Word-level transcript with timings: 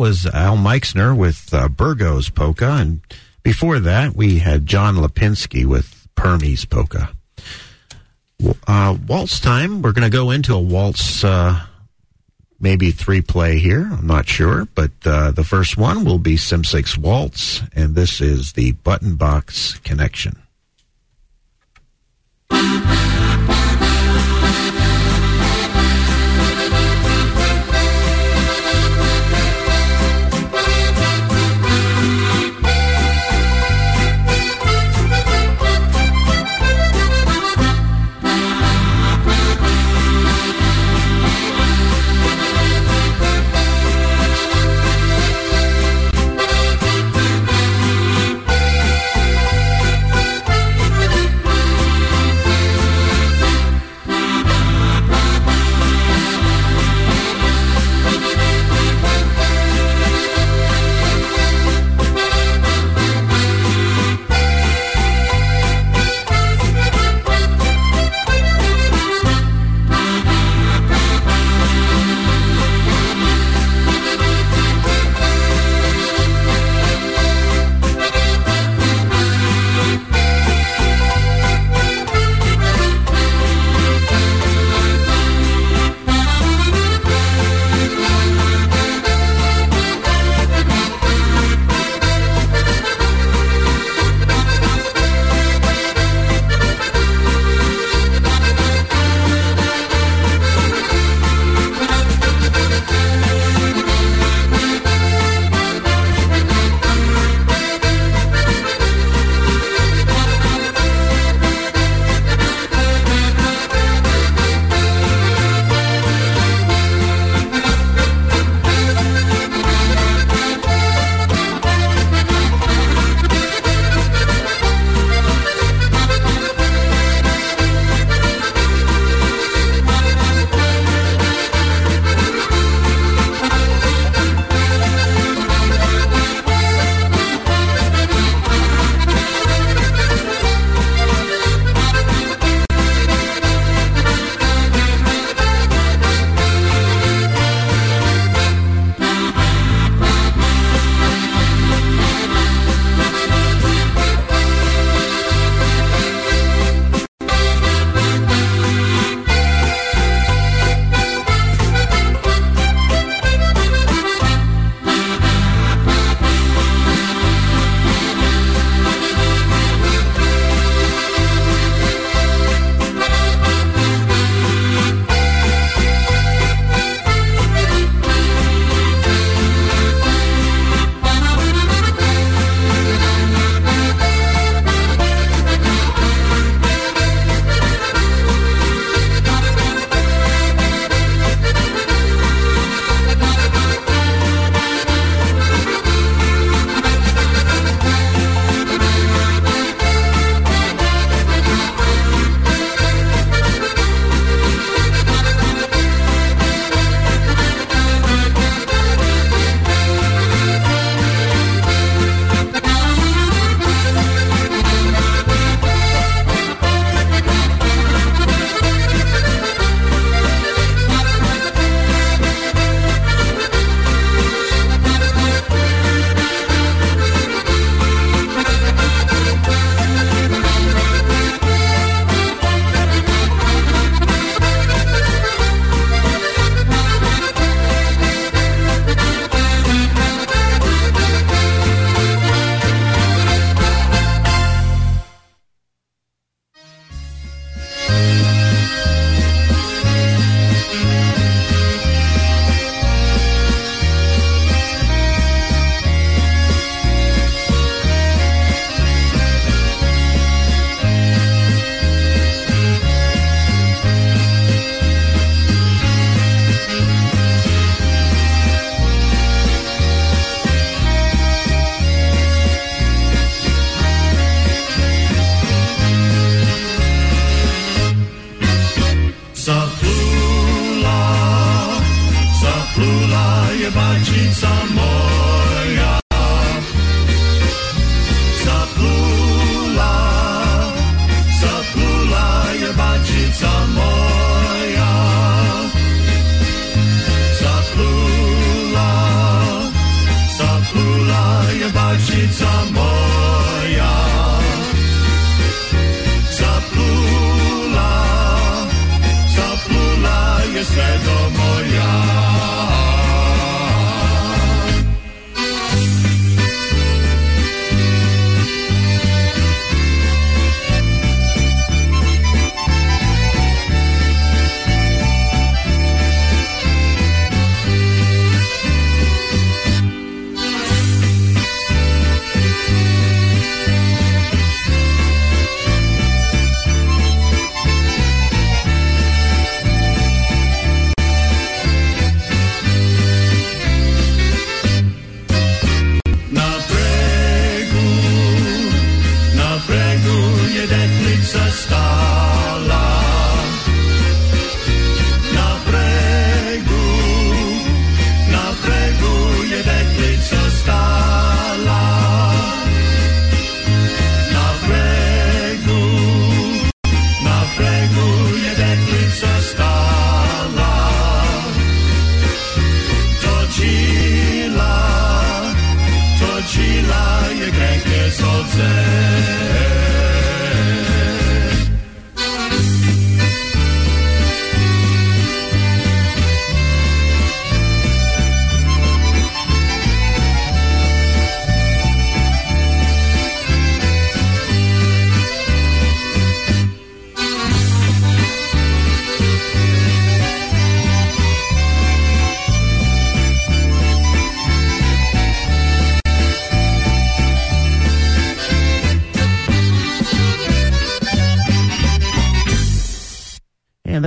was 0.00 0.24
Al 0.24 0.56
Meixner 0.56 1.14
with 1.14 1.52
uh, 1.52 1.68
Burgos 1.68 2.30
Polka, 2.30 2.70
and 2.70 3.02
before 3.42 3.78
that 3.80 4.16
we 4.16 4.38
had 4.38 4.64
John 4.64 4.96
Lipinski 4.96 5.66
with 5.66 6.08
Permies 6.16 6.68
Polka. 6.68 7.10
Uh, 8.66 8.96
waltz 9.06 9.38
time. 9.38 9.82
We're 9.82 9.92
going 9.92 10.10
to 10.10 10.16
go 10.16 10.30
into 10.30 10.54
a 10.54 10.58
waltz, 10.58 11.22
uh, 11.22 11.66
maybe 12.58 12.92
three 12.92 13.20
play 13.20 13.58
here. 13.58 13.90
I'm 13.92 14.06
not 14.06 14.26
sure, 14.26 14.66
but 14.74 14.92
uh, 15.04 15.32
the 15.32 15.44
first 15.44 15.76
one 15.76 16.06
will 16.06 16.18
be 16.18 16.36
Simsix 16.36 16.96
Waltz, 16.96 17.60
and 17.74 17.94
this 17.94 18.22
is 18.22 18.54
the 18.54 18.72
Button 18.72 19.16
Box 19.16 19.78
Connection. 19.80 20.40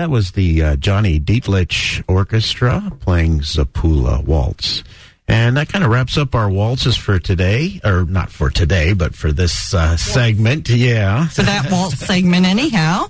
Was 0.09 0.31
the 0.31 0.63
uh, 0.63 0.75
Johnny 0.75 1.19
Dietlich 1.19 2.03
Orchestra 2.07 2.91
playing 2.99 3.39
Zapula 3.41 4.23
Waltz. 4.23 4.83
And 5.27 5.55
that 5.57 5.69
kind 5.69 5.85
of 5.85 5.91
wraps 5.91 6.17
up 6.17 6.35
our 6.35 6.49
waltzes 6.49 6.97
for 6.97 7.17
today, 7.17 7.79
or 7.83 8.03
not 8.03 8.29
for 8.29 8.49
today, 8.49 8.93
but 8.93 9.15
for 9.15 9.31
this 9.31 9.73
uh, 9.73 9.95
segment. 9.95 10.69
Yeah. 10.69 11.27
For 11.27 11.43
that 11.43 11.67
waltz 11.71 11.99
segment, 11.99 12.45
anyhow. 12.45 13.07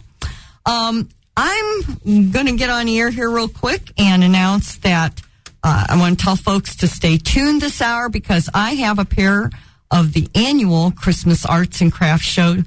Um, 0.66 1.10
I'm 1.36 2.30
going 2.32 2.46
to 2.46 2.56
get 2.56 2.70
on 2.70 2.86
the 2.86 3.00
air 3.00 3.10
here 3.10 3.30
real 3.30 3.48
quick 3.48 3.92
and 3.98 4.24
announce 4.24 4.78
that 4.78 5.22
uh, 5.64 5.88
I 5.90 5.98
want 5.98 6.20
to 6.20 6.24
tell 6.24 6.36
folks 6.36 6.76
to 6.78 6.88
stay 6.88 7.18
tuned 7.18 7.62
this 7.62 7.82
hour 7.82 8.10
because 8.10 8.50
I 8.54 8.76
have 8.76 9.00
a 9.00 9.06
pair 9.06 9.50
of 9.90 10.14
the 10.14 10.28
annual 10.36 10.92
Christmas 10.92 11.46
Arts 11.46 11.82
and 11.82 11.92
Crafts 11.92 12.26
Show 12.26 12.58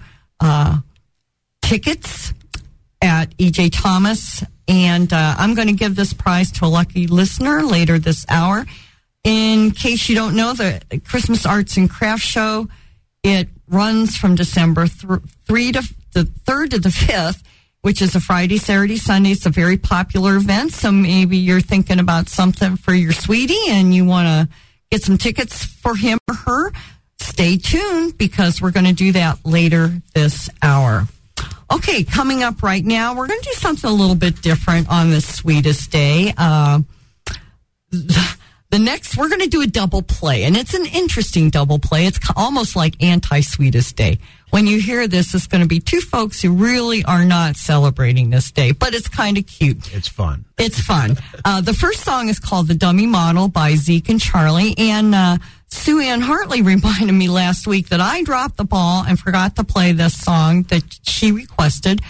uh, 0.40 0.78
tickets 1.62 2.32
at 3.06 3.36
EJ 3.38 3.70
Thomas. 3.72 4.42
And 4.68 5.12
uh, 5.12 5.36
I'm 5.38 5.54
going 5.54 5.68
to 5.68 5.74
give 5.74 5.96
this 5.96 6.12
prize 6.12 6.50
to 6.52 6.64
a 6.64 6.68
lucky 6.68 7.06
listener 7.06 7.62
later 7.62 7.98
this 7.98 8.26
hour. 8.28 8.66
In 9.24 9.70
case 9.70 10.08
you 10.08 10.14
don't 10.14 10.36
know, 10.36 10.52
the 10.52 10.80
Christmas 11.04 11.46
Arts 11.46 11.76
and 11.76 11.90
Crafts 11.90 12.24
Show, 12.24 12.68
it 13.22 13.48
runs 13.68 14.16
from 14.16 14.34
December 14.34 14.86
th- 14.86 15.20
3 15.46 15.72
to 15.72 15.82
the 16.12 16.24
3rd 16.24 16.70
to 16.70 16.78
the 16.78 16.88
5th, 16.88 17.42
which 17.82 18.00
is 18.00 18.14
a 18.14 18.20
Friday, 18.20 18.56
Saturday, 18.56 18.96
Sunday. 18.96 19.30
It's 19.30 19.46
a 19.46 19.50
very 19.50 19.76
popular 19.76 20.36
event. 20.36 20.72
So 20.72 20.92
maybe 20.92 21.36
you're 21.36 21.60
thinking 21.60 21.98
about 21.98 22.28
something 22.28 22.76
for 22.76 22.94
your 22.94 23.12
sweetie 23.12 23.68
and 23.68 23.94
you 23.94 24.04
want 24.04 24.26
to 24.26 24.54
get 24.90 25.02
some 25.02 25.18
tickets 25.18 25.64
for 25.64 25.96
him 25.96 26.18
or 26.28 26.34
her. 26.34 26.72
Stay 27.18 27.56
tuned 27.56 28.16
because 28.18 28.60
we're 28.62 28.70
going 28.70 28.86
to 28.86 28.92
do 28.92 29.12
that 29.12 29.44
later 29.44 30.00
this 30.14 30.50
hour. 30.62 31.06
Okay, 31.72 32.04
coming 32.04 32.42
up 32.42 32.62
right 32.62 32.84
now, 32.84 33.14
we're 33.14 33.26
going 33.26 33.40
to 33.40 33.48
do 33.48 33.54
something 33.54 33.90
a 33.90 33.92
little 33.92 34.14
bit 34.14 34.40
different 34.40 34.88
on 34.88 35.10
this 35.10 35.26
sweetest 35.26 35.90
day. 35.90 36.32
Uh, 36.36 36.80
the 37.90 38.78
next, 38.78 39.16
we're 39.16 39.28
going 39.28 39.40
to 39.40 39.48
do 39.48 39.62
a 39.62 39.66
double 39.66 40.02
play, 40.02 40.44
and 40.44 40.56
it's 40.56 40.74
an 40.74 40.86
interesting 40.86 41.50
double 41.50 41.80
play. 41.80 42.06
It's 42.06 42.20
almost 42.36 42.76
like 42.76 43.02
anti 43.02 43.40
sweetest 43.40 43.96
day. 43.96 44.18
When 44.50 44.68
you 44.68 44.80
hear 44.80 45.08
this, 45.08 45.34
it's 45.34 45.48
going 45.48 45.62
to 45.62 45.68
be 45.68 45.80
two 45.80 46.00
folks 46.00 46.40
who 46.40 46.52
really 46.52 47.04
are 47.04 47.24
not 47.24 47.56
celebrating 47.56 48.30
this 48.30 48.52
day, 48.52 48.70
but 48.70 48.94
it's 48.94 49.08
kind 49.08 49.36
of 49.36 49.46
cute. 49.46 49.92
It's 49.92 50.06
fun. 50.06 50.44
It's 50.56 50.80
fun. 50.80 51.16
uh, 51.44 51.60
the 51.62 51.74
first 51.74 52.02
song 52.02 52.28
is 52.28 52.38
called 52.38 52.68
The 52.68 52.74
Dummy 52.74 53.06
Model 53.06 53.48
by 53.48 53.74
Zeke 53.74 54.08
and 54.08 54.20
Charlie, 54.20 54.74
and 54.78 55.14
uh, 55.16 55.38
Sue 55.76 56.00
Ann 56.00 56.20
Hartley 56.20 56.62
reminded 56.62 57.12
me 57.12 57.28
last 57.28 57.66
week 57.66 57.90
that 57.90 58.00
I 58.00 58.22
dropped 58.22 58.56
the 58.56 58.64
ball 58.64 59.04
and 59.06 59.18
forgot 59.18 59.54
to 59.56 59.64
play 59.64 59.92
this 59.92 60.18
song 60.18 60.62
that 60.64 60.82
she 61.02 61.30
requested 61.30 62.00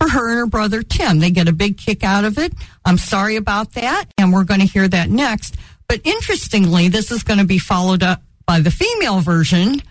for 0.00 0.08
her 0.08 0.30
and 0.30 0.38
her 0.38 0.46
brother 0.46 0.82
Tim. 0.82 1.18
They 1.18 1.30
get 1.30 1.48
a 1.48 1.52
big 1.52 1.76
kick 1.76 2.02
out 2.02 2.24
of 2.24 2.38
it. 2.38 2.54
I'm 2.84 2.96
sorry 2.96 3.36
about 3.36 3.72
that, 3.74 4.06
and 4.16 4.32
we're 4.32 4.44
going 4.44 4.60
to 4.60 4.66
hear 4.66 4.88
that 4.88 5.10
next. 5.10 5.56
But 5.88 6.00
interestingly, 6.04 6.88
this 6.88 7.10
is 7.10 7.24
going 7.24 7.38
to 7.38 7.44
be 7.44 7.58
followed 7.58 8.02
up 8.02 8.22
by 8.46 8.60
the 8.60 8.70
female 8.70 9.20
version, 9.20 9.82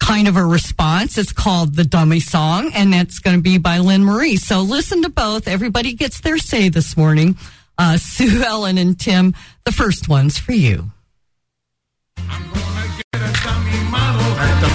kind 0.00 0.28
of 0.28 0.36
a 0.36 0.44
response. 0.44 1.18
It's 1.18 1.32
called 1.32 1.74
The 1.74 1.84
Dummy 1.84 2.20
Song, 2.20 2.72
and 2.74 2.92
that's 2.92 3.18
going 3.18 3.36
to 3.36 3.42
be 3.42 3.58
by 3.58 3.78
Lynn 3.78 4.04
Marie. 4.04 4.36
So 4.36 4.62
listen 4.62 5.02
to 5.02 5.10
both. 5.10 5.46
Everybody 5.46 5.92
gets 5.92 6.20
their 6.20 6.38
say 6.38 6.68
this 6.68 6.96
morning. 6.96 7.36
Uh, 7.76 7.98
Sue 7.98 8.42
Ellen 8.42 8.78
and 8.78 8.98
Tim, 8.98 9.34
the 9.64 9.72
first 9.72 10.08
one's 10.08 10.38
for 10.38 10.52
you. 10.52 10.90
I'm 12.30 12.42
gonna 12.52 12.86
get 12.96 14.71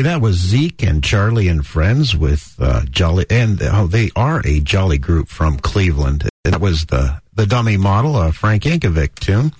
Hey, 0.00 0.04
that 0.04 0.22
was 0.22 0.36
Zeke 0.36 0.82
and 0.82 1.04
Charlie 1.04 1.46
and 1.48 1.66
Friends 1.66 2.16
with 2.16 2.54
uh, 2.58 2.86
Jolly, 2.86 3.26
and 3.28 3.60
oh, 3.62 3.86
they 3.86 4.08
are 4.16 4.40
a 4.46 4.60
jolly 4.60 4.96
group 4.96 5.28
from 5.28 5.58
Cleveland. 5.58 6.26
And 6.42 6.54
that 6.54 6.60
was 6.62 6.86
the 6.86 7.20
the 7.34 7.44
dummy 7.44 7.76
model, 7.76 8.16
uh, 8.16 8.32
Frank 8.32 8.62
Yankovic 8.62 9.16
tune. 9.16 9.52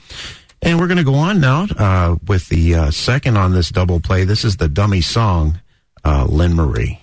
And 0.62 0.80
we're 0.80 0.86
going 0.86 0.96
to 0.96 1.04
go 1.04 1.16
on 1.16 1.40
now 1.40 1.66
uh, 1.76 2.16
with 2.26 2.48
the 2.48 2.74
uh, 2.74 2.90
second 2.90 3.36
on 3.36 3.52
this 3.52 3.68
double 3.68 4.00
play. 4.00 4.24
This 4.24 4.42
is 4.42 4.56
the 4.56 4.70
dummy 4.70 5.02
song, 5.02 5.60
uh, 6.06 6.24
Lynn 6.24 6.54
Marie. 6.54 7.02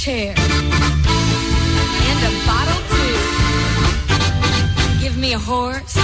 chair 0.00 0.34
and 2.10 2.20
a 2.24 2.32
bottle 2.48 2.82
too. 2.92 3.16
Give 5.02 5.16
me 5.18 5.34
a 5.34 5.38
horse, 5.38 5.94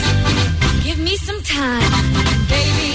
give 0.85 0.99
me 0.99 1.17
some 1.17 1.41
time, 1.41 2.13
baby. 2.47 2.93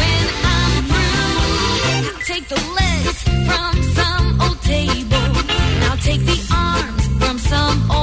When 0.00 0.24
I'm 0.56 0.84
through, 0.90 2.10
I'll 2.10 2.24
take 2.32 2.48
the 2.48 2.60
legs 2.80 3.22
from 3.48 3.74
some 3.98 4.40
old 4.40 4.60
table, 4.62 5.30
and 5.50 5.84
I'll 5.84 5.98
take 5.98 6.22
the 6.26 6.38
arms 6.52 7.06
from 7.20 7.38
some 7.38 7.90
old. 7.92 7.99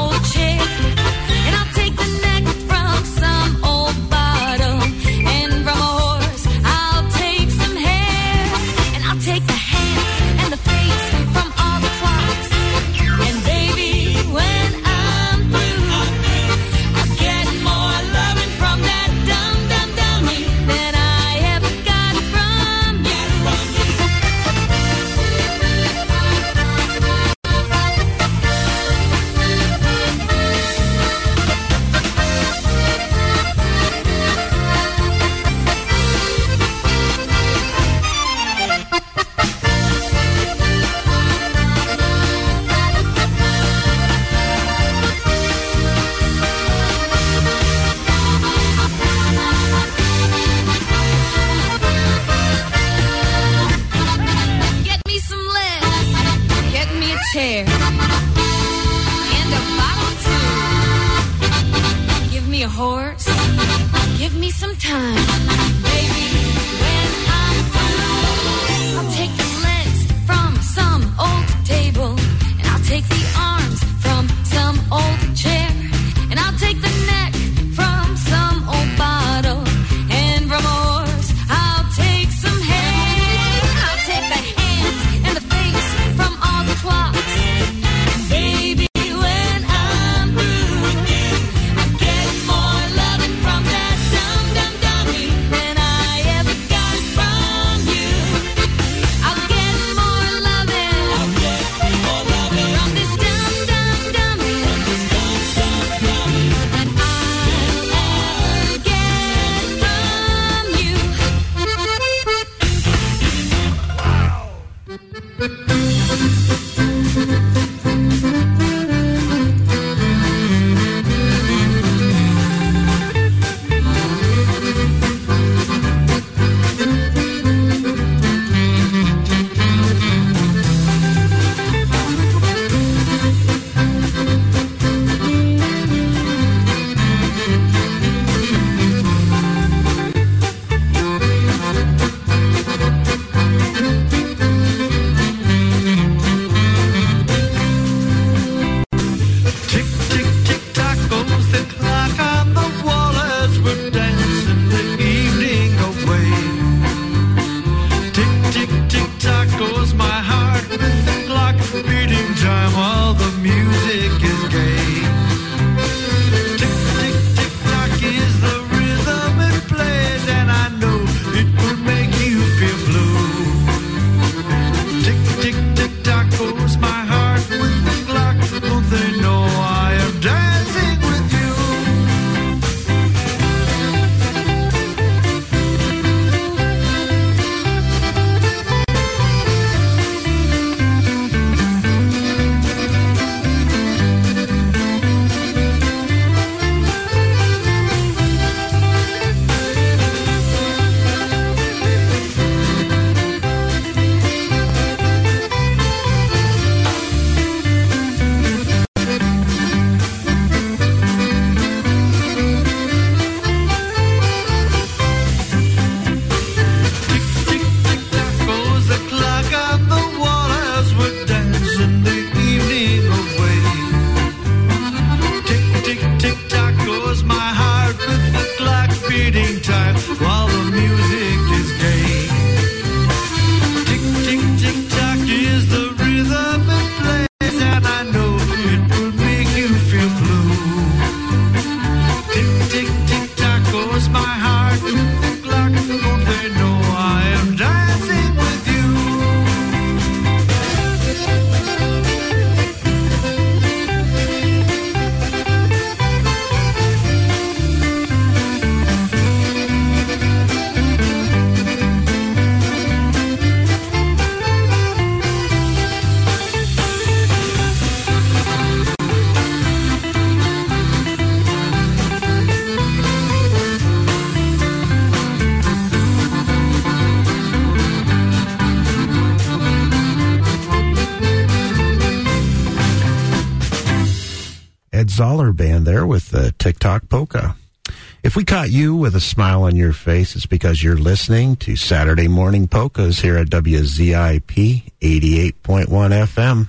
If 288.24 288.36
we 288.36 288.44
caught 288.44 288.72
you 288.72 288.96
with 288.96 289.16
a 289.16 289.22
smile 289.22 289.64
on 289.64 289.76
your 289.76 289.94
face, 289.94 290.36
it's 290.36 290.46
because 290.46 290.84
you're 290.84 290.98
listening 290.98 291.56
to 291.58 291.76
Saturday 291.76 292.28
Morning 292.28 292.68
Polkas 292.68 293.20
here 293.20 293.38
at 293.38 293.48
WZIP 293.48 294.92
88.1 295.02 295.88
FM, 295.88 296.68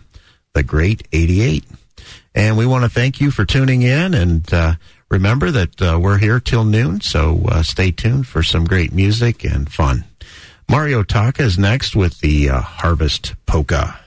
the 0.53 0.63
great 0.63 1.09
88. 1.13 1.65
And 2.35 2.57
we 2.57 2.67
want 2.67 2.85
to 2.85 2.91
thank 2.91 3.21
you 3.21 3.31
for 3.31 3.45
tuning 3.45 3.83
in 3.83 4.15
and 4.15 4.53
uh, 4.55 4.75
remember 5.09 5.51
that 5.51 5.83
uh, 5.83 5.99
we're 6.01 6.19
here 6.19 6.39
till 6.39 6.65
noon, 6.65 7.01
so 7.01 7.43
uh, 7.49 7.63
stay 7.63 7.91
tuned 7.91 8.27
for 8.27 8.43
some 8.43 8.65
great 8.65 8.93
music 8.93 9.43
and 9.45 9.73
fun. 9.73 10.05
Mario 10.71 11.03
Taka 11.03 11.43
is 11.43 11.59
next 11.59 11.97
with 11.97 12.21
the 12.21 12.51
uh, 12.51 12.61
Harvest 12.61 13.35
Polka. 13.47 13.99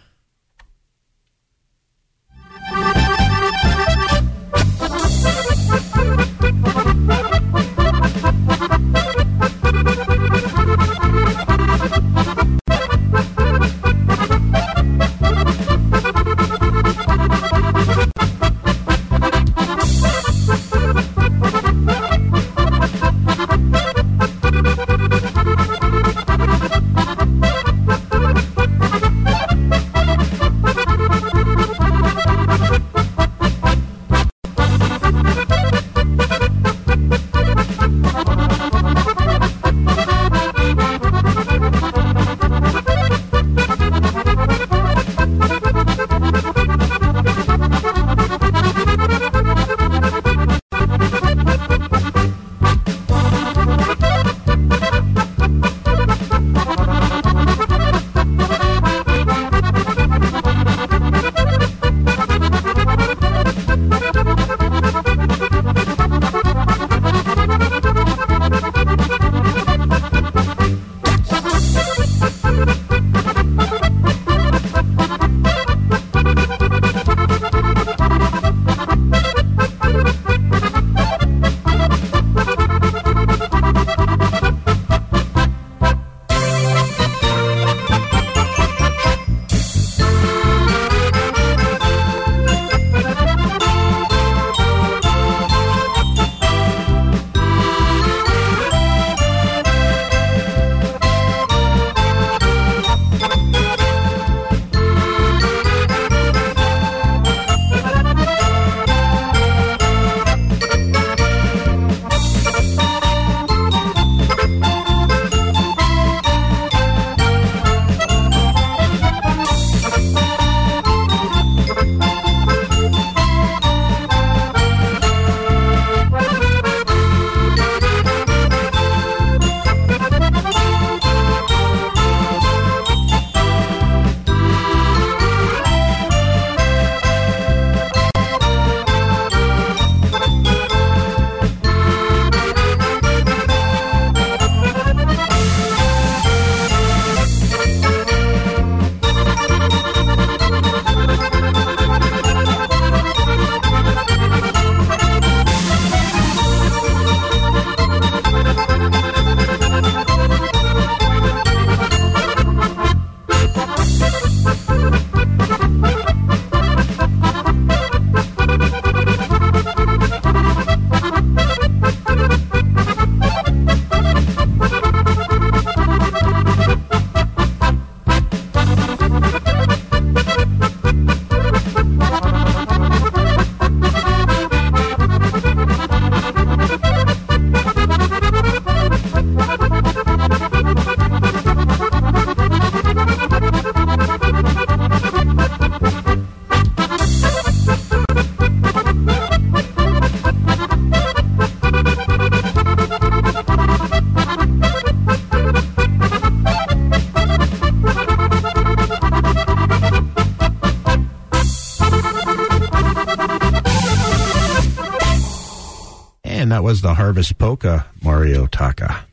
Was 216.72 216.80
the 216.80 216.94
Harvest 216.94 217.38
Polka, 217.38 217.86
Mario 218.02 218.48
Taka. 218.48 219.04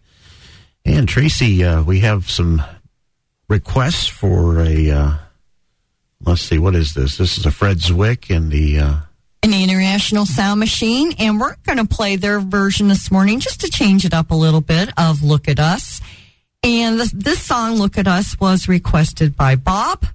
And 0.84 1.08
Tracy, 1.08 1.64
uh, 1.64 1.82
we 1.82 1.98
have 2.00 2.30
some 2.30 2.62
requests 3.48 4.06
for 4.06 4.60
a, 4.60 4.88
uh, 4.92 5.14
let's 6.24 6.42
see, 6.42 6.60
what 6.60 6.76
is 6.76 6.94
this? 6.94 7.16
This 7.16 7.36
is 7.36 7.46
a 7.46 7.50
Fred 7.50 7.80
Ziwich 7.80 8.30
and 8.30 8.52
the, 8.52 8.78
uh, 8.78 8.96
the 9.42 9.60
International 9.64 10.24
Sound 10.24 10.60
Machine, 10.60 11.14
and 11.18 11.40
we're 11.40 11.56
going 11.66 11.78
to 11.78 11.84
play 11.84 12.14
their 12.14 12.38
version 12.38 12.86
this 12.86 13.10
morning 13.10 13.40
just 13.40 13.62
to 13.62 13.68
change 13.68 14.04
it 14.04 14.14
up 14.14 14.30
a 14.30 14.36
little 14.36 14.60
bit 14.60 14.90
of 14.96 15.24
Look 15.24 15.48
at 15.48 15.58
Us. 15.58 16.00
And 16.62 17.00
this, 17.00 17.10
this 17.10 17.42
song, 17.42 17.74
Look 17.74 17.98
at 17.98 18.06
Us, 18.06 18.38
was 18.38 18.68
requested 18.68 19.36
by 19.36 19.56
Bob 19.56 20.06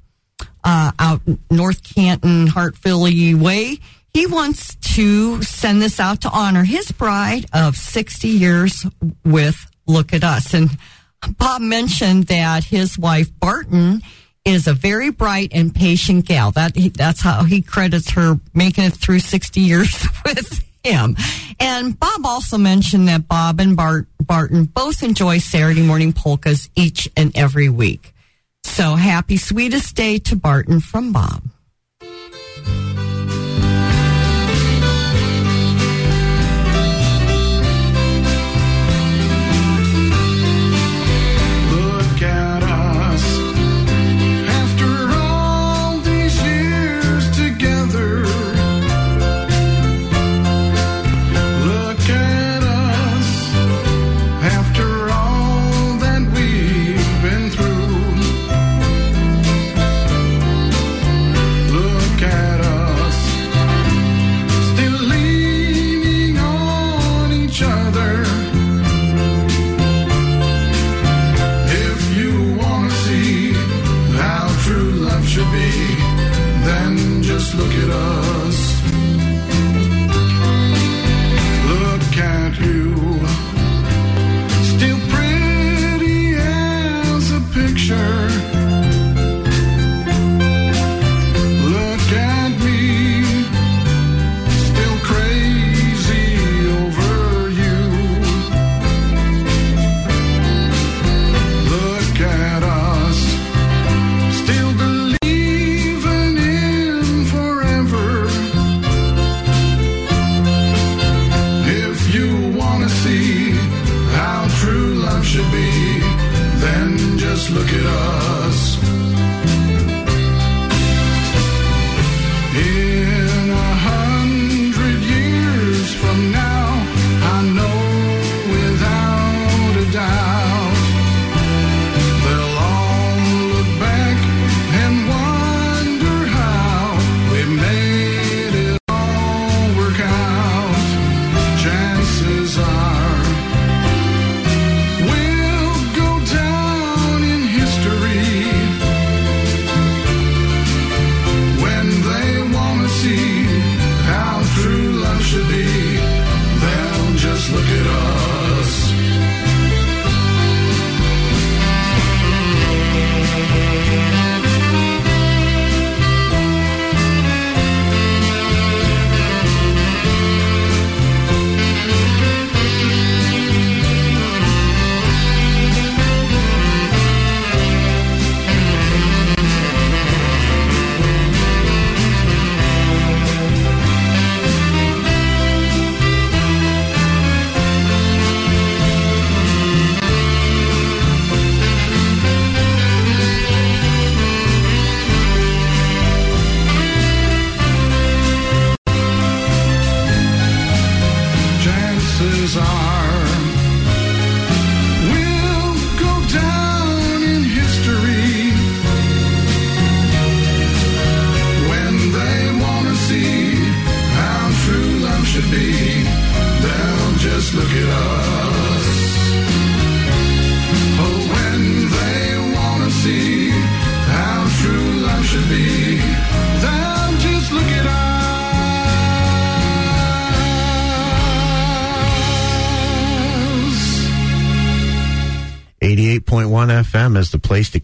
uh, 0.63 0.93
out 0.97 1.19
North 1.51 1.83
Canton, 1.83 2.47
Hartfield 2.47 3.41
Way. 3.41 3.79
He 4.13 4.27
wants 4.27 4.75
to 4.95 5.32
send 5.63 5.81
this 5.81 5.97
out 5.97 6.19
to 6.19 6.29
honor 6.29 6.65
his 6.65 6.91
bride 6.91 7.45
of 7.53 7.77
60 7.77 8.27
years 8.27 8.85
with 9.23 9.55
Look 9.87 10.11
at 10.11 10.21
Us. 10.21 10.53
And 10.53 10.69
Bob 11.37 11.61
mentioned 11.61 12.25
that 12.25 12.65
his 12.65 12.99
wife, 12.99 13.29
Barton, 13.39 14.01
is 14.43 14.67
a 14.67 14.73
very 14.73 15.09
bright 15.09 15.53
and 15.53 15.73
patient 15.73 16.25
gal. 16.25 16.51
That 16.51 16.73
that's 16.93 17.21
how 17.21 17.45
he 17.45 17.61
credits 17.61 18.11
her 18.11 18.41
making 18.53 18.83
it 18.83 18.93
through 18.95 19.19
60 19.19 19.61
years 19.61 20.05
with 20.25 20.61
him. 20.83 21.15
And 21.61 21.97
Bob 21.97 22.25
also 22.25 22.57
mentioned 22.57 23.07
that 23.07 23.29
Bob 23.29 23.61
and 23.61 23.77
Bart, 23.77 24.07
Barton 24.21 24.65
both 24.65 25.01
enjoy 25.01 25.37
Saturday 25.37 25.81
morning 25.81 26.11
polkas 26.11 26.69
each 26.75 27.07
and 27.15 27.31
every 27.37 27.69
week. 27.69 28.13
So 28.65 28.95
happy 28.95 29.37
sweetest 29.37 29.95
day 29.95 30.19
to 30.19 30.35
Barton 30.35 30.81
from 30.81 31.13
Bob. 31.13 31.41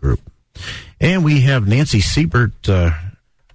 Group. 0.00 0.20
And 1.00 1.24
we 1.24 1.42
have 1.42 1.66
Nancy 1.66 2.00
Siebert 2.00 2.68
uh, 2.68 2.90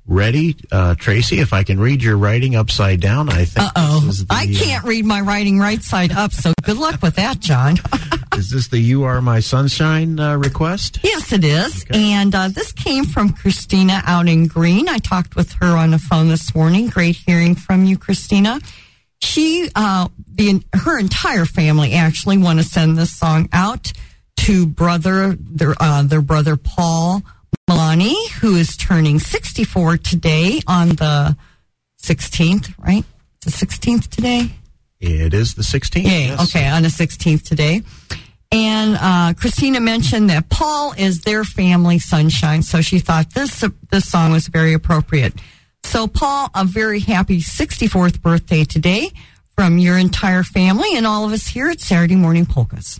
ready. 0.08 0.56
Uh, 0.72 0.96
Tracy, 0.96 1.40
if 1.40 1.54
I 1.54 1.64
can 1.64 1.80
read 1.80 2.02
your 2.02 2.18
writing 2.18 2.56
upside 2.56 3.02
down, 3.02 3.30
I 3.30 3.46
think. 3.46 3.68
Uh 3.68 3.72
oh. 3.76 4.00
this 4.02 4.20
is 4.20 4.26
the, 4.26 4.34
I 4.34 4.48
can't 4.48 4.86
read 4.86 5.06
my 5.06 5.22
writing 5.22 5.60
right 5.60 5.82
side 5.82 6.12
up, 6.12 6.32
so 6.32 6.54
good 6.64 6.78
luck 6.78 7.02
with 7.02 7.16
that, 7.16 7.40
John. 7.40 7.78
Is 8.38 8.50
this 8.50 8.68
the 8.68 8.80
You 8.80 9.06
Are 9.06 9.22
My 9.22 9.40
Sunshine 9.40 10.20
uh, 10.20 10.36
request? 10.36 11.00
Yes, 11.04 11.32
it 11.32 11.46
is. 11.46 11.86
And 11.90 12.36
uh, 12.36 12.50
this 12.50 12.74
came 12.74 13.06
from 13.06 13.30
Christina 13.30 14.02
out 14.06 14.28
in 14.28 14.48
Green. 14.48 14.90
I 14.90 14.98
talked 14.98 15.38
with 15.38 15.54
her 15.62 15.78
on 15.78 15.92
the 15.92 16.00
phone 16.00 16.28
this 16.28 16.54
morning. 16.54 16.88
Great 16.88 17.16
hearing 17.16 17.56
from 17.56 17.86
you, 17.86 17.98
Christina. 17.98 18.60
She, 19.22 19.70
uh, 19.74 20.10
the 20.34 20.62
her 20.74 21.00
entire 21.00 21.46
family 21.46 21.94
actually 21.94 22.38
want 22.38 22.60
to 22.60 22.66
send 22.66 22.98
this 22.98 23.16
song 23.16 23.48
out 23.54 23.94
to 24.46 24.68
brother 24.68 25.36
their 25.40 25.74
uh, 25.80 26.04
their 26.04 26.22
brother 26.22 26.56
Paul 26.56 27.24
Milani, 27.68 28.30
who 28.42 28.56
is 28.56 28.78
turning 28.78 29.18
64 29.18 29.98
today 29.98 30.62
on 30.68 30.90
the 30.90 31.36
16th. 32.04 32.72
Right, 32.78 33.04
the 33.44 33.50
16th 33.50 34.08
today. 34.08 34.52
It 35.00 35.34
is 35.34 35.56
the 35.56 35.64
16th. 35.64 36.04
Yeah, 36.04 36.10
yes. 36.12 36.44
okay, 36.44 36.68
on 36.68 36.84
the 36.84 36.90
16th 36.90 37.42
today. 37.42 37.82
And 38.52 38.98
uh, 39.02 39.34
Christina 39.34 39.80
mentioned 39.80 40.30
that 40.30 40.48
Paul 40.50 40.94
is 40.96 41.22
their 41.22 41.44
family 41.44 41.98
sunshine, 41.98 42.62
so 42.62 42.82
she 42.82 43.00
thought 43.00 43.34
this 43.34 43.66
this 43.90 44.08
song 44.08 44.32
was 44.32 44.48
very 44.48 44.74
appropriate. 44.74 45.34
So, 45.84 46.06
Paul, 46.06 46.52
a 46.54 46.66
very 46.66 47.00
happy 47.00 47.40
64th 47.40 48.22
birthday 48.22 48.64
today 48.64 49.10
from 49.58 49.80
your 49.80 49.98
entire 49.98 50.44
family 50.44 50.96
and 50.96 51.08
all 51.08 51.26
of 51.26 51.32
us 51.32 51.48
here 51.48 51.68
at 51.70 51.80
Saturday 51.80 52.16
Morning 52.16 52.46
Polkas. 52.46 53.00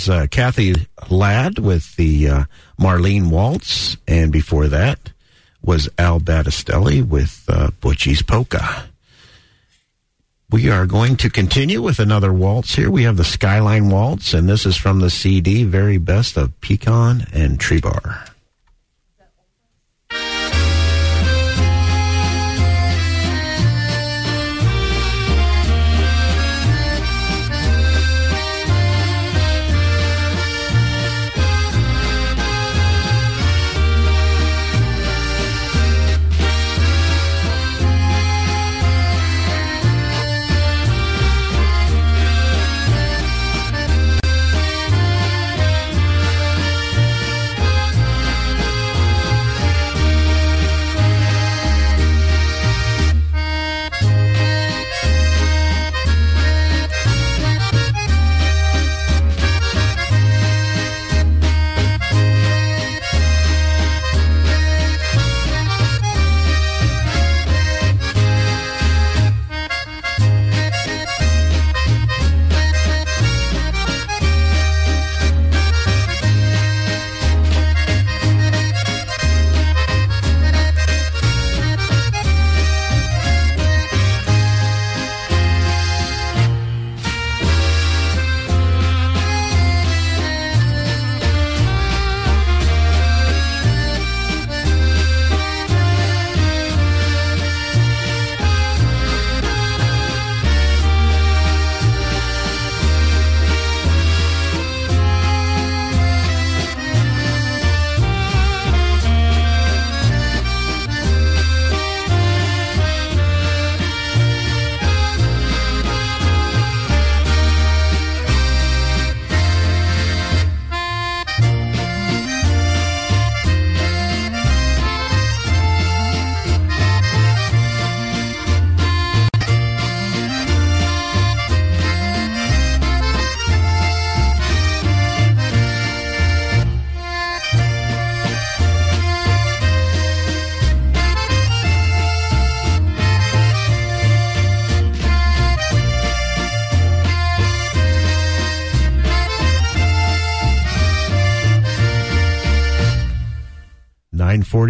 was 0.00 0.08
uh, 0.08 0.26
Kathy 0.30 0.74
Ladd 1.10 1.58
with 1.58 1.96
the 1.96 2.28
uh, 2.28 2.44
Marlene 2.78 3.28
Waltz, 3.28 3.96
and 4.08 4.32
before 4.32 4.68
that 4.68 5.12
was 5.62 5.90
Al 5.98 6.20
Battistelli 6.20 7.06
with 7.06 7.44
uh, 7.48 7.70
Butchie's 7.80 8.22
Polka. 8.22 8.88
We 10.50 10.70
are 10.70 10.86
going 10.86 11.16
to 11.18 11.28
continue 11.28 11.82
with 11.82 11.98
another 11.98 12.32
waltz 12.32 12.74
here. 12.74 12.90
We 12.90 13.02
have 13.02 13.18
the 13.18 13.24
Skyline 13.24 13.90
Waltz, 13.90 14.32
and 14.32 14.48
this 14.48 14.64
is 14.64 14.76
from 14.76 15.00
the 15.00 15.10
CD 15.10 15.64
Very 15.64 15.98
Best 15.98 16.36
of 16.36 16.58
Pecon 16.60 17.28
and 17.32 17.58
Trebar. 17.58 18.29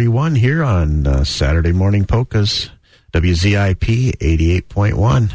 Nine 0.01 0.07
forty-one 0.07 0.33
here 0.33 0.63
on 0.63 1.05
uh, 1.05 1.23
Saturday 1.23 1.71
Morning 1.71 2.05
Polkas, 2.05 2.71
WZIP 3.13 4.15
eighty-eight 4.19 4.67
point 4.67 4.97
one. 4.97 5.29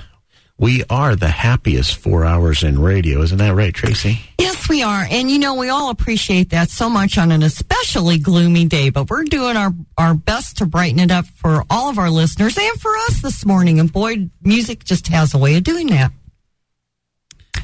We 0.58 0.82
are 0.90 1.14
the 1.14 1.28
happiest 1.28 1.94
four 1.94 2.24
hours 2.24 2.64
in 2.64 2.80
radio, 2.80 3.22
isn't 3.22 3.38
that 3.38 3.54
right, 3.54 3.72
Tracy? 3.72 4.18
Yes, 4.40 4.68
we 4.68 4.82
are. 4.82 5.06
And 5.08 5.30
you 5.30 5.38
know, 5.38 5.54
we 5.54 5.68
all 5.68 5.90
appreciate 5.90 6.50
that 6.50 6.70
so 6.70 6.90
much 6.90 7.16
on 7.16 7.30
an 7.30 7.44
especially 7.44 8.18
gloomy 8.18 8.64
day, 8.64 8.90
but 8.90 9.08
we're 9.08 9.22
doing 9.22 9.56
our, 9.56 9.72
our 9.96 10.14
best 10.14 10.56
to 10.56 10.66
brighten 10.66 10.98
it 10.98 11.12
up 11.12 11.26
for 11.26 11.62
all 11.70 11.88
of 11.88 12.00
our 12.00 12.10
listeners 12.10 12.58
and 12.58 12.80
for 12.80 12.90
us 13.08 13.22
this 13.22 13.46
morning. 13.46 13.78
And 13.78 13.92
boy, 13.92 14.30
music 14.42 14.82
just 14.82 15.06
has 15.06 15.32
a 15.32 15.38
way 15.38 15.56
of 15.56 15.62
doing 15.62 15.86
that. 15.88 16.10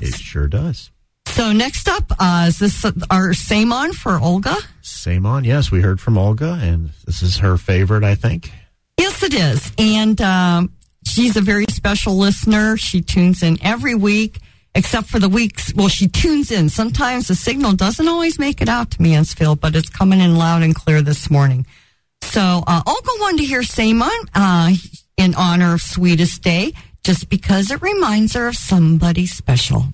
It 0.01 0.15
sure 0.15 0.47
does. 0.47 0.93
So 1.33 1.51
next 1.51 1.89
up, 1.89 2.13
uh, 2.19 2.45
is 2.49 2.59
this 2.59 2.85
our 3.11 3.33
same 3.33 3.73
on 3.73 3.95
for 3.95 4.21
Olga? 4.21 4.55
Same 4.83 5.25
on. 5.25 5.45
Yes, 5.45 5.71
we 5.71 5.81
heard 5.81 5.99
from 5.99 6.19
Olga, 6.19 6.59
and 6.61 6.91
this 7.07 7.23
is 7.23 7.39
her 7.39 7.57
favorite, 7.57 8.05
I 8.05 8.15
think. 8.15 8.53
Yes, 8.99 9.23
it 9.23 9.33
is. 9.33 9.73
And 9.79 10.21
um, 10.21 10.73
she's 11.07 11.37
a 11.37 11.41
very 11.41 11.65
special 11.71 12.19
listener. 12.19 12.77
She 12.77 13.01
tunes 13.01 13.43
in 13.43 13.57
every 13.63 13.95
week, 13.95 14.41
except 14.75 15.09
for 15.09 15.19
the 15.19 15.29
weeks. 15.31 15.73
Well, 15.75 15.89
she 15.89 16.07
tunes 16.07 16.53
in. 16.53 16.69
Sometimes 16.69 17.29
the 17.29 17.35
signal 17.35 17.73
doesn't 17.73 18.07
always 18.07 18.39
make 18.39 18.61
it 18.61 18.69
out 18.69 18.91
to 18.93 19.03
Mansfield, 19.03 19.59
but 19.59 19.75
it's 19.75 19.89
coming 19.89 20.21
in 20.21 20.37
loud 20.37 20.63
and 20.63 20.75
clear 20.75 21.01
this 21.01 21.31
morning. 21.31 21.65
So 22.21 22.63
uh, 22.67 22.83
Olga 22.87 23.11
wanted 23.21 23.39
to 23.39 23.45
hear 23.45 23.63
Simon 23.63 24.11
uh, 24.35 24.73
in 25.17 25.35
honor 25.35 25.75
of 25.75 25.81
Sweetest 25.81 26.43
Day, 26.43 26.75
just 27.03 27.31
because 27.31 27.71
it 27.71 27.81
reminds 27.81 28.35
her 28.35 28.49
of 28.49 28.57
somebody 28.57 29.27
special. 29.27 29.87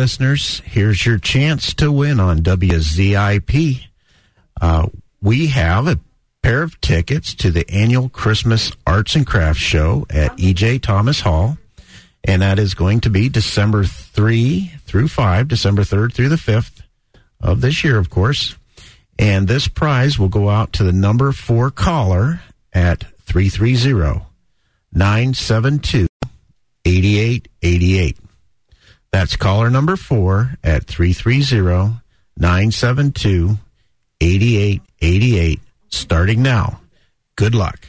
Listeners, 0.00 0.62
here's 0.64 1.04
your 1.04 1.18
chance 1.18 1.74
to 1.74 1.92
win 1.92 2.18
on 2.18 2.38
WZIP. 2.38 3.84
Uh, 4.58 4.88
we 5.20 5.48
have 5.48 5.86
a 5.86 6.00
pair 6.42 6.62
of 6.62 6.80
tickets 6.80 7.34
to 7.34 7.50
the 7.50 7.68
annual 7.70 8.08
Christmas 8.08 8.72
Arts 8.86 9.14
and 9.14 9.26
Crafts 9.26 9.60
Show 9.60 10.06
at 10.08 10.38
EJ 10.38 10.80
Thomas 10.80 11.20
Hall, 11.20 11.58
and 12.24 12.40
that 12.40 12.58
is 12.58 12.72
going 12.72 13.00
to 13.00 13.10
be 13.10 13.28
December 13.28 13.84
3 13.84 14.72
through 14.86 15.08
5, 15.08 15.48
December 15.48 15.82
3rd 15.82 16.14
through 16.14 16.30
the 16.30 16.36
5th 16.36 16.80
of 17.38 17.60
this 17.60 17.84
year, 17.84 17.98
of 17.98 18.08
course. 18.08 18.56
And 19.18 19.48
this 19.48 19.68
prize 19.68 20.18
will 20.18 20.30
go 20.30 20.48
out 20.48 20.72
to 20.72 20.82
the 20.82 20.92
number 20.92 21.30
four 21.30 21.70
caller 21.70 22.40
at 22.72 23.04
330 23.26 24.24
972 24.94 26.06
8888. 26.86 28.16
That's 29.12 29.36
caller 29.36 29.70
number 29.70 29.96
four 29.96 30.54
at 30.62 30.84
330 30.84 32.00
972 32.36 33.58
8888, 34.20 35.60
starting 35.88 36.42
now. 36.42 36.80
Good 37.36 37.54
luck. 37.54 37.86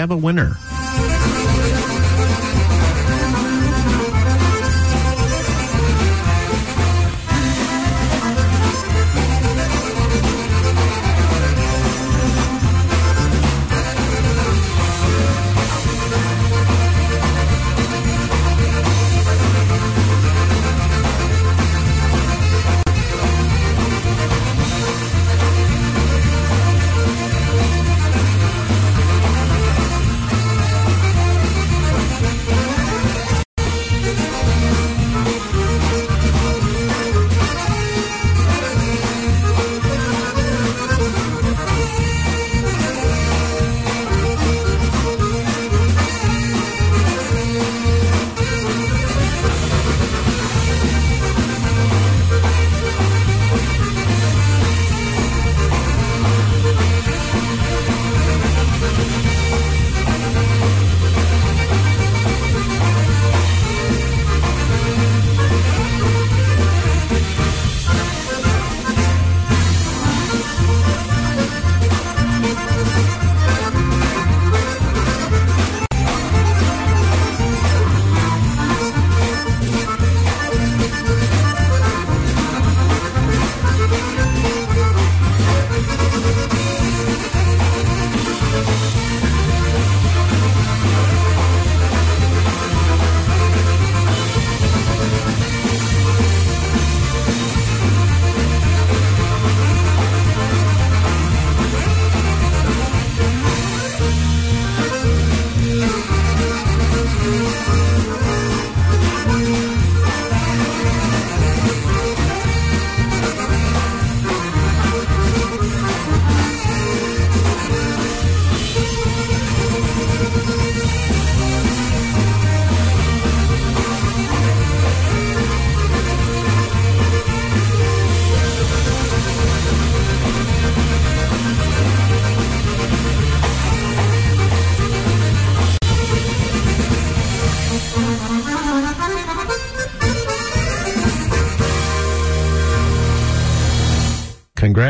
Have 0.00 0.10
a 0.10 0.16
winner. 0.16 0.69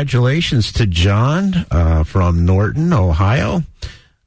Congratulations 0.01 0.71
to 0.71 0.87
John 0.87 1.53
uh, 1.69 2.03
from 2.03 2.43
Norton, 2.43 2.91
Ohio. 2.91 3.61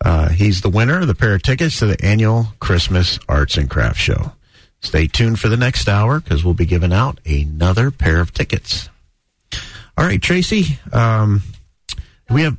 Uh, 0.05 0.29
he's 0.29 0.61
the 0.61 0.69
winner 0.69 1.01
of 1.01 1.09
the 1.09 1.17
pair 1.17 1.35
of 1.35 1.43
tickets 1.43 1.81
to 1.81 1.87
the 1.87 2.01
annual 2.01 2.47
Christmas 2.61 3.19
Arts 3.29 3.57
and 3.57 3.69
Crafts 3.69 3.99
Show. 3.99 4.31
Stay 4.83 5.09
tuned 5.09 5.41
for 5.41 5.49
the 5.49 5.57
next 5.57 5.89
hour 5.89 6.21
because 6.21 6.45
we'll 6.45 6.55
be 6.55 6.65
giving 6.65 6.93
out 6.93 7.19
another 7.27 7.91
pair 7.91 8.21
of 8.21 8.33
tickets. 8.33 8.89
All 9.99 10.05
right, 10.05 10.23
Tracy. 10.23 10.79
Um, 10.93 11.43
we 12.31 12.43
have. 12.43 12.57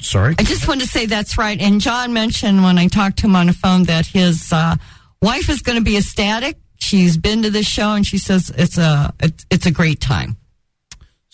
Sorry. 0.00 0.34
I 0.36 0.42
just 0.42 0.66
wanted 0.66 0.80
to 0.80 0.88
say 0.88 1.06
that's 1.06 1.38
right. 1.38 1.60
And 1.60 1.80
John 1.80 2.12
mentioned 2.12 2.64
when 2.64 2.78
I 2.78 2.88
talked 2.88 3.18
to 3.18 3.26
him 3.26 3.36
on 3.36 3.46
the 3.46 3.52
phone 3.52 3.84
that 3.84 4.06
his 4.06 4.52
uh, 4.52 4.74
wife 5.22 5.48
is 5.48 5.62
going 5.62 5.78
to 5.78 5.84
be 5.84 5.96
ecstatic. 5.96 6.56
She's 6.78 7.16
been 7.16 7.44
to 7.44 7.50
this 7.50 7.66
show 7.66 7.92
and 7.92 8.04
she 8.04 8.18
says 8.18 8.50
it's 8.58 8.76
a 8.76 9.14
it's, 9.20 9.46
it's 9.52 9.66
a 9.66 9.70
great 9.70 10.00
time. 10.00 10.36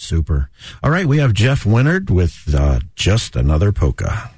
Super. 0.01 0.48
All 0.82 0.90
right, 0.90 1.05
we 1.05 1.18
have 1.18 1.34
Jeff 1.34 1.64
Winard 1.64 2.09
with 2.11 2.55
uh, 2.55 2.80
just 2.96 3.36
another 3.36 3.70
polka. 3.70 4.30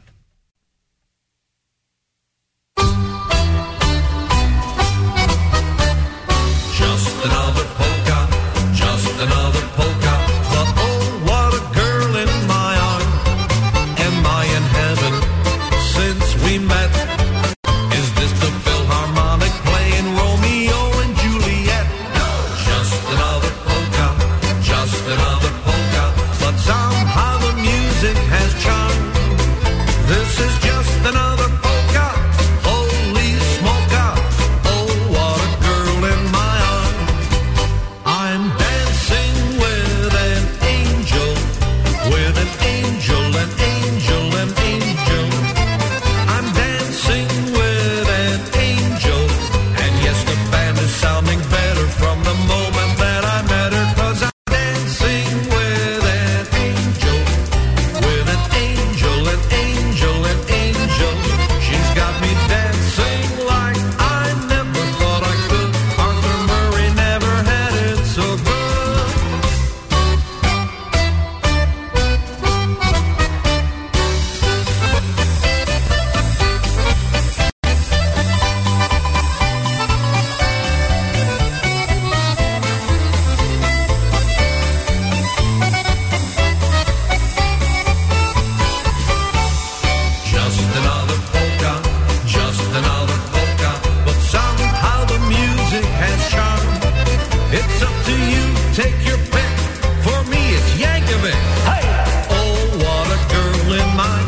Yankovic. 100.80 101.38
Hey! 101.68 101.84
Oh, 102.30 102.54
what 102.82 103.06
a 103.10 103.18
girl 103.32 103.72
in 103.80 103.88
my 103.96 104.18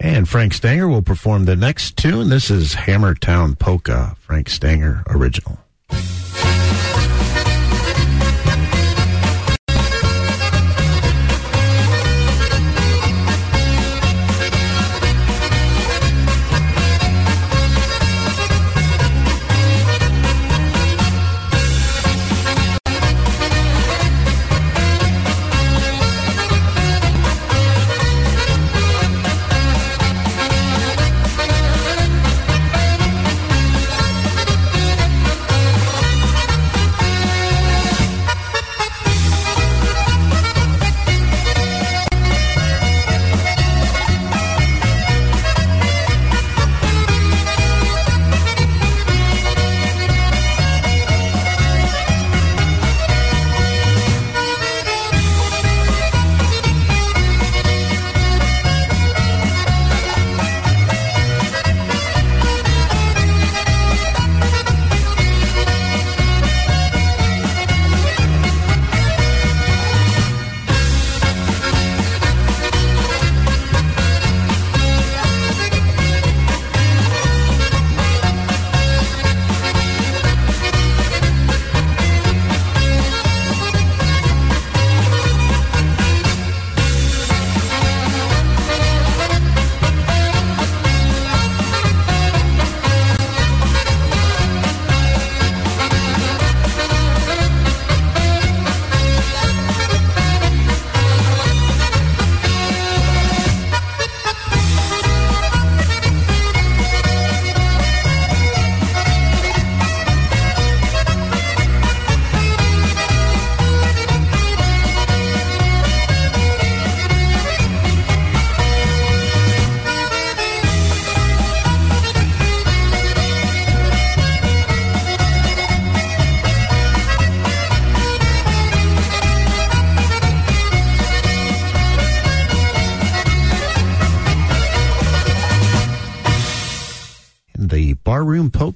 And 0.00 0.28
Frank 0.28 0.54
Stanger 0.54 0.88
will 0.88 1.02
perform 1.02 1.44
the 1.44 1.56
next 1.56 1.96
tune. 1.96 2.28
This 2.28 2.50
is 2.50 2.74
Hammertown 2.74 3.58
Polka, 3.58 4.16
Frank 4.18 4.48
Stanger 4.48 5.02
original. 5.08 5.58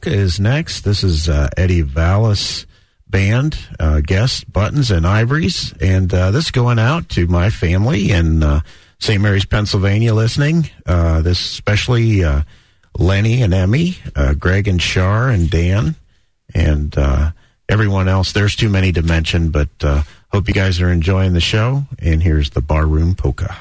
Is 0.06 0.38
next. 0.38 0.82
This 0.82 1.02
is 1.02 1.28
uh, 1.28 1.48
Eddie 1.56 1.80
Vallis 1.80 2.64
Band, 3.08 3.58
uh, 3.80 4.00
guest 4.00 4.50
Buttons 4.52 4.92
and 4.92 5.04
Ivories. 5.04 5.74
And 5.80 6.14
uh, 6.14 6.30
this 6.30 6.44
is 6.44 6.50
going 6.52 6.78
out 6.78 7.08
to 7.10 7.26
my 7.26 7.50
family 7.50 8.12
in 8.12 8.44
uh, 8.44 8.60
St. 9.00 9.20
Mary's, 9.20 9.44
Pennsylvania, 9.44 10.14
listening. 10.14 10.70
Uh, 10.86 11.22
this 11.22 11.40
especially 11.40 12.22
uh, 12.22 12.42
Lenny 12.96 13.42
and 13.42 13.52
Emmy, 13.52 13.98
uh, 14.14 14.34
Greg 14.34 14.68
and 14.68 14.80
Shar 14.80 15.28
and 15.28 15.50
Dan, 15.50 15.96
and 16.54 16.96
everyone 17.68 18.06
else. 18.06 18.30
There's 18.30 18.54
too 18.54 18.68
many 18.68 18.92
to 18.92 19.02
mention, 19.02 19.50
but 19.50 19.68
hope 19.82 20.46
you 20.46 20.54
guys 20.54 20.80
are 20.80 20.92
enjoying 20.92 21.32
the 21.32 21.40
show. 21.40 21.82
And 21.98 22.22
here's 22.22 22.50
the 22.50 22.60
Barroom 22.60 23.16
Polka. 23.16 23.56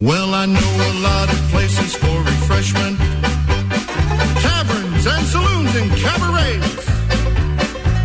Well, 0.00 0.34
I 0.34 0.46
know 0.46 0.58
a 0.58 0.94
lot 1.00 1.32
of 1.32 1.38
places 1.50 1.94
for 1.94 2.18
refreshment 2.22 3.03
taverns 5.04 5.06
and 5.06 5.26
saloons 5.26 5.74
and 5.76 5.90
cabarets. 6.00 6.86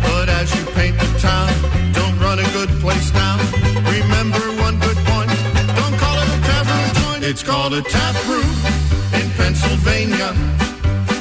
But 0.02 0.28
as 0.28 0.54
you 0.54 0.64
paint 0.72 0.98
the 0.98 1.18
town, 1.18 1.48
don't 1.92 2.18
run 2.20 2.38
a 2.38 2.48
good 2.52 2.70
place 2.80 3.10
down. 3.10 3.38
Remember 3.84 4.40
one 4.60 4.78
good 4.80 4.96
point 5.08 5.30
don't 5.80 5.96
call 5.98 6.16
it 6.18 6.28
a 6.28 6.40
tavern 6.50 7.02
joint, 7.02 7.24
it's 7.24 7.42
called 7.42 7.74
a 7.74 7.82
tap 7.82 8.14
room 8.28 8.54
in 9.18 9.30
Pennsylvania. 9.40 10.34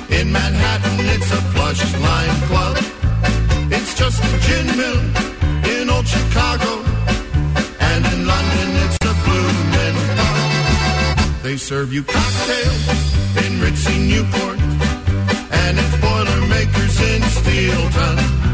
In 0.09 0.31
Manhattan, 0.31 0.99
it's 1.15 1.31
a 1.31 1.41
plush 1.53 1.81
lime 1.99 2.41
club. 2.49 2.77
It's 3.71 3.93
just 3.95 4.21
a 4.23 4.39
gin 4.45 4.67
mill 4.75 4.99
in 5.71 5.89
old 5.89 6.07
Chicago. 6.07 6.83
And 7.79 8.05
in 8.13 8.27
London, 8.27 8.69
it's 8.83 8.97
a 9.05 9.13
bloomin' 9.23 9.95
pub. 10.17 11.43
They 11.43 11.57
serve 11.57 11.93
you 11.93 12.03
cocktails 12.03 12.85
in 13.43 13.51
Ritzy 13.63 13.97
Newport, 14.09 14.59
and 15.51 15.79
it's 15.79 15.97
Boilermakers 15.97 17.01
in 17.01 17.21
Steelton. 17.21 18.17
But 18.17 18.48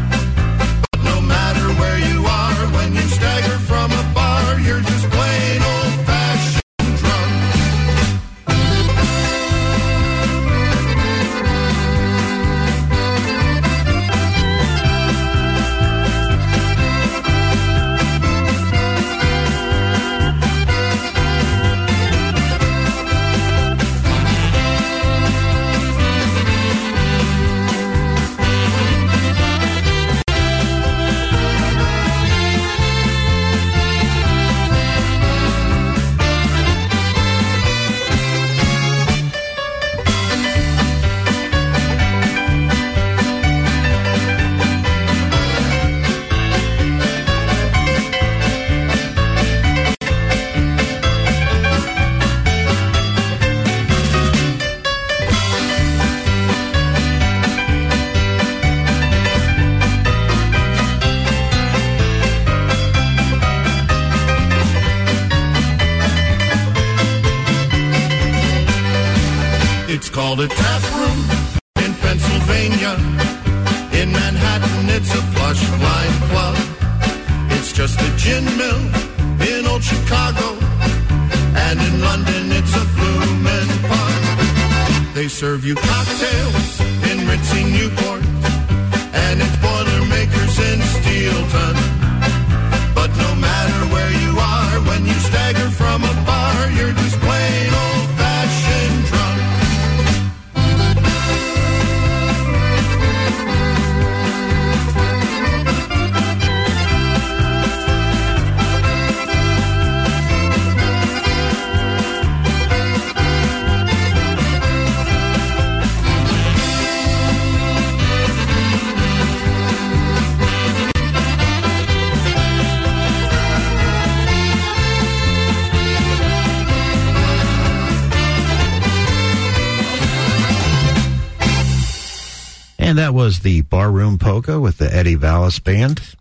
And 132.86 133.00
that 133.00 133.16
was 133.16 133.40
the 133.40 133.62
Barroom 133.64 134.20
Polka 134.20 134.60
with 134.60 134.78
the 134.78 134.94
Eddie 134.94 135.16
Vallis 135.16 135.58
Band. 135.58 136.16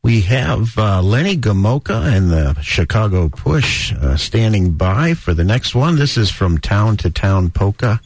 We 0.00 0.20
have 0.20 0.78
uh, 0.78 1.02
Lenny 1.02 1.36
Gomulka 1.36 2.06
and 2.06 2.30
the 2.30 2.54
Chicago 2.62 3.28
Push 3.28 3.92
uh, 3.94 4.16
standing 4.16 4.74
by 4.74 5.14
for 5.14 5.34
the 5.34 5.42
next 5.42 5.74
one. 5.74 5.96
This 5.96 6.16
is 6.16 6.30
from 6.30 6.58
Town 6.58 6.96
to 6.98 7.10
Town 7.10 7.50
Polka, 7.50 8.00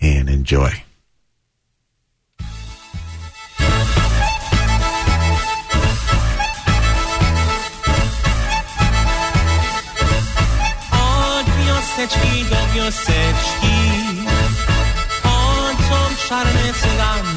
and 0.00 0.28
enjoy. 0.28 0.70
Charme 16.30 16.72
cigano 16.74 17.29